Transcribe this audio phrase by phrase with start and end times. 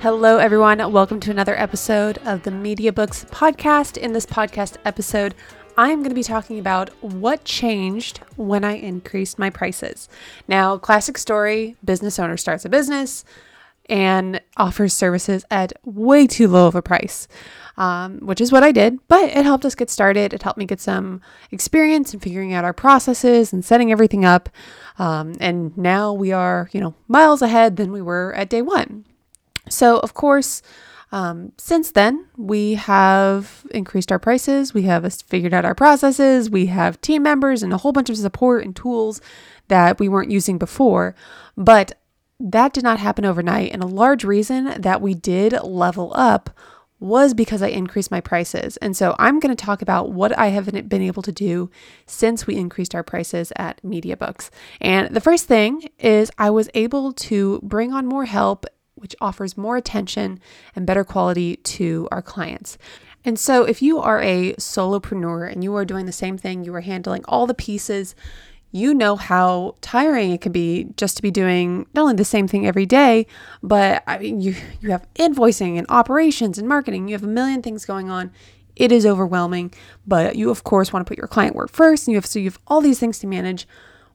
[0.00, 0.92] Hello, everyone.
[0.92, 3.96] Welcome to another episode of the Media Books podcast.
[3.96, 5.34] In this podcast episode,
[5.78, 10.10] I'm going to be talking about what changed when I increased my prices.
[10.46, 13.24] Now, classic story business owner starts a business
[13.88, 17.26] and offers services at way too low of a price,
[17.78, 18.98] um, which is what I did.
[19.08, 20.34] But it helped us get started.
[20.34, 24.50] It helped me get some experience in figuring out our processes and setting everything up.
[24.98, 29.06] Um, and now we are, you know, miles ahead than we were at day one.
[29.68, 30.62] So, of course,
[31.12, 36.66] um, since then, we have increased our prices, we have figured out our processes, we
[36.66, 39.20] have team members and a whole bunch of support and tools
[39.68, 41.14] that we weren't using before.
[41.56, 41.98] But
[42.38, 43.72] that did not happen overnight.
[43.72, 46.50] And a large reason that we did level up
[46.98, 48.78] was because I increased my prices.
[48.78, 51.70] And so I'm going to talk about what I haven't been able to do
[52.06, 54.50] since we increased our prices at Media Books.
[54.80, 58.64] And the first thing is I was able to bring on more help
[58.96, 60.40] which offers more attention
[60.74, 62.76] and better quality to our clients.
[63.24, 66.74] And so, if you are a solopreneur and you are doing the same thing, you
[66.74, 68.14] are handling all the pieces,
[68.72, 72.46] you know how tiring it can be just to be doing not only the same
[72.46, 73.26] thing every day,
[73.62, 77.62] but I mean, you, you have invoicing and operations and marketing, you have a million
[77.62, 78.30] things going on.
[78.76, 79.72] It is overwhelming,
[80.06, 82.38] but you, of course, want to put your client work first, and you have so
[82.38, 83.66] you have all these things to manage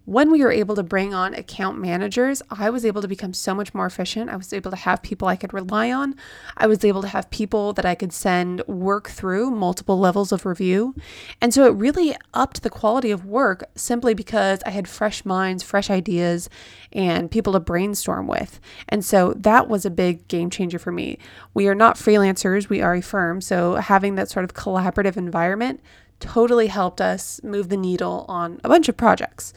[0.06, 3.54] when we were able to bring on account managers, I was able to become so
[3.54, 4.32] much more efficient.
[4.32, 6.16] I was able to have people I could rely on.
[6.58, 10.46] I was able to have people that I could send work through multiple levels of
[10.46, 10.96] review.
[11.40, 15.62] And so it really upped the quality of work simply because I had fresh minds,
[15.62, 16.50] fresh ideas,
[16.92, 18.60] and people to brainstorm with.
[18.90, 21.20] And so that was a big game changer for me.
[21.54, 23.40] We are not freelancers, we are a firm.
[23.40, 25.80] So having that sort of collaborative environment
[26.20, 29.54] totally helped us move the needle on a bunch of projects.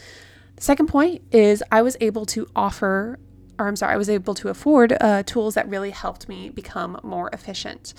[0.56, 3.18] The second point is I was able to offer,
[3.58, 6.98] or I'm sorry, I was able to afford uh, tools that really helped me become
[7.02, 7.94] more efficient.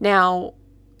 [0.00, 0.54] Now,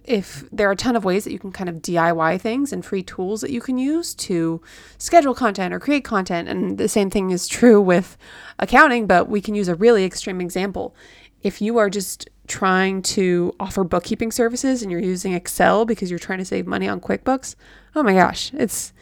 [0.04, 2.84] if there are a ton of ways that you can kind of DIY things and
[2.84, 4.60] free tools that you can use to
[4.98, 8.16] schedule content or create content, and the same thing is true with
[8.58, 10.94] accounting, but we can use a really extreme example.
[11.42, 16.18] If you are just trying to offer bookkeeping services and you're using Excel because you're
[16.18, 17.54] trying to save money on QuickBooks,
[17.94, 18.92] oh my gosh, it's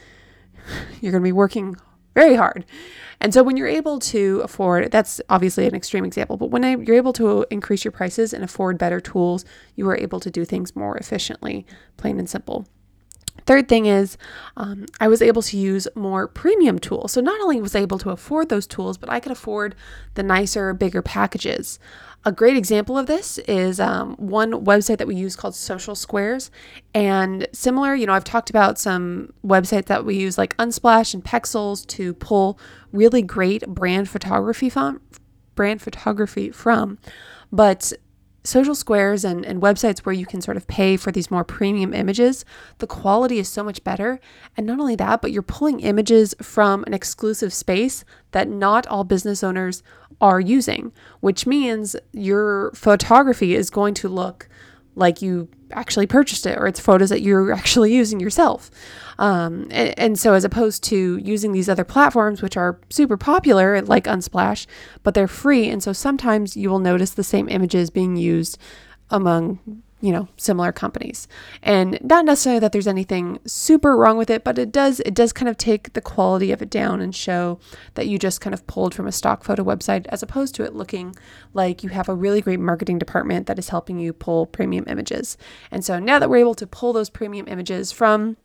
[1.01, 1.77] you're going to be working
[2.19, 2.65] very hard.
[3.21, 6.97] And so when you're able to afford, that's obviously an extreme example, but when you're
[6.97, 9.45] able to increase your prices and afford better tools,
[9.77, 12.67] you are able to do things more efficiently, plain and simple.
[13.47, 14.19] Third thing is,
[14.57, 17.13] um, I was able to use more premium tools.
[17.13, 19.75] So not only was I able to afford those tools, but I could afford
[20.15, 21.79] the nicer, bigger packages.
[22.25, 26.51] A great example of this is um, one website that we use called Social Squares.
[26.93, 31.25] And similar, you know, I've talked about some websites that we use like Unsplash and
[31.25, 32.59] Pexels to pull
[32.93, 35.01] really great brand photography from,
[35.55, 36.99] brand photography from.
[37.53, 37.93] But
[38.49, 41.93] social squares and, and websites where you can sort of pay for these more premium
[41.95, 42.45] images,
[42.79, 44.19] the quality is so much better.
[44.57, 49.05] And not only that, but you're pulling images from an exclusive space that not all
[49.05, 49.83] business owners
[50.21, 54.49] are using, which means your photography is going to look
[54.95, 58.71] like you actually purchased it or it's photos that you're actually using yourself.
[59.19, 63.83] Um, and, and, so, as opposed to using these other platforms, which are super popular,
[63.83, 64.67] like Unsplash,
[65.03, 65.69] but they're free.
[65.69, 68.59] And so, sometimes you will notice the same images being used
[69.11, 71.27] among you know similar companies
[71.63, 75.33] and not necessarily that there's anything super wrong with it but it does it does
[75.33, 77.59] kind of take the quality of it down and show
[77.95, 80.75] that you just kind of pulled from a stock photo website as opposed to it
[80.75, 81.15] looking
[81.53, 85.37] like you have a really great marketing department that is helping you pull premium images
[85.71, 88.37] and so now that we're able to pull those premium images from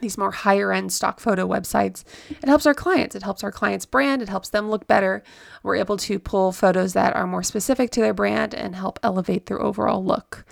[0.00, 2.04] these more higher end stock photo websites.
[2.28, 3.14] It helps our clients.
[3.14, 4.20] It helps our clients' brand.
[4.20, 5.22] It helps them look better.
[5.62, 9.46] We're able to pull photos that are more specific to their brand and help elevate
[9.46, 10.44] their overall look.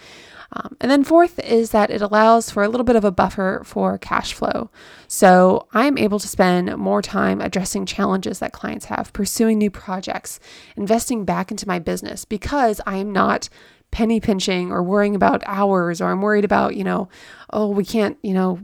[0.56, 3.62] Um, and then, fourth is that it allows for a little bit of a buffer
[3.64, 4.70] for cash flow.
[5.08, 10.38] So, I'm able to spend more time addressing challenges that clients have, pursuing new projects,
[10.76, 13.48] investing back into my business because I am not
[13.90, 17.08] penny pinching or worrying about hours or I'm worried about, you know,
[17.50, 18.58] oh, we can't, you know,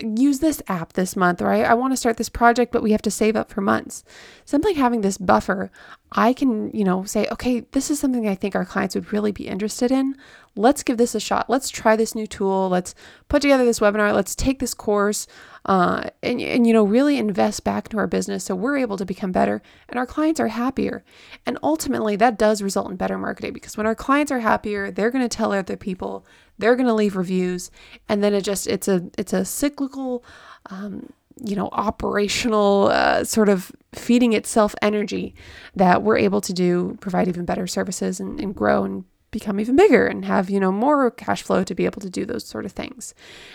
[0.00, 2.92] use this app this month, or I, I want to start this project, but we
[2.92, 4.02] have to save up for months.
[4.44, 5.70] Simply having this buffer,
[6.12, 9.32] I can, you know, say, okay, this is something I think our clients would really
[9.32, 10.16] be interested in.
[10.56, 11.48] Let's give this a shot.
[11.48, 12.68] Let's try this new tool.
[12.68, 12.94] Let's
[13.28, 14.14] put together this webinar.
[14.14, 15.26] Let's take this course
[15.64, 19.04] uh, and, and, you know, really invest back into our business so we're able to
[19.04, 21.04] become better and our clients are happier.
[21.46, 25.10] And ultimately, that does result in better marketing because when our clients are happier, they're
[25.10, 27.70] going to tell other people, they're going to leave reviews,
[28.08, 30.24] and then it just, it's a, it's a cyclical,
[30.70, 31.12] um,
[31.44, 35.34] you know, operational uh, sort of feeding itself energy
[35.76, 39.76] that we're able to do, provide even better services and, and grow and become even
[39.76, 42.64] bigger and have, you know, more cash flow to be able to do those sort
[42.64, 43.14] of things.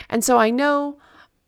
[0.09, 0.97] And so I know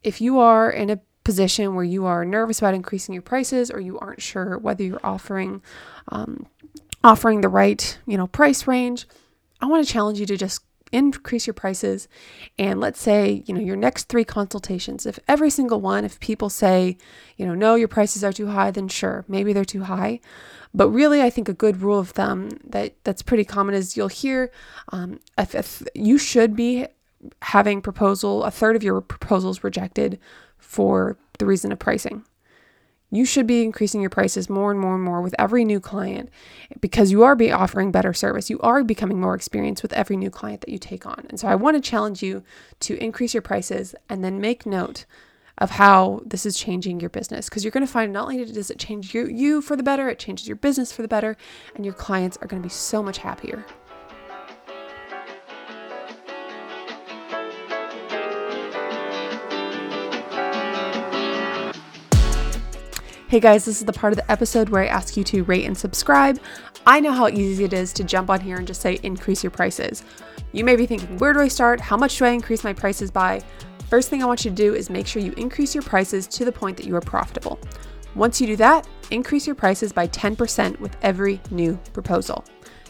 [0.03, 3.81] if you are in a position where you are nervous about increasing your prices or
[3.81, 5.61] you aren't sure whether you're offering
[6.09, 6.45] um,
[7.03, 9.07] offering the right you know price range
[9.59, 10.63] i want to challenge you to just
[10.95, 12.07] increase your prices
[12.57, 16.49] and let's say you know your next three consultations if every single one if people
[16.49, 16.97] say
[17.37, 20.19] you know no your prices are too high then sure maybe they're too high
[20.73, 24.07] but really i think a good rule of thumb that that's pretty common is you'll
[24.07, 24.51] hear
[24.93, 26.87] um, if, if you should be
[27.41, 30.19] having proposal, a third of your proposals rejected
[30.57, 32.23] for the reason of pricing.
[33.15, 36.29] You should be increasing your prices more and more and more with every new client
[36.79, 38.49] because you are be offering better service.
[38.49, 41.25] You are becoming more experienced with every new client that you take on.
[41.29, 42.43] And so I want to challenge you
[42.81, 45.05] to increase your prices and then make note
[45.57, 48.69] of how this is changing your business because you're going to find not only does
[48.69, 51.37] it change you, you for the better, it changes your business for the better,
[51.75, 53.65] and your clients are going to be so much happier.
[63.27, 65.65] Hey guys, this is the part of the episode where I ask you to rate
[65.65, 66.39] and subscribe.
[66.85, 69.49] I know how easy it is to jump on here and just say increase your
[69.49, 70.03] prices.
[70.51, 71.81] You may be thinking, where do I start?
[71.81, 73.41] How much do I increase my prices by?
[73.89, 76.45] First thing I want you to do is make sure you increase your prices to
[76.45, 77.59] the point that you are profitable.
[78.13, 82.45] Once you do that, increase your prices by 10% with every new proposal.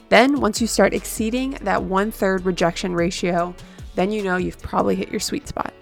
[0.10, 3.56] Then, once you start exceeding that one third rejection ratio,
[3.96, 5.74] then you know you've probably hit your sweet spot.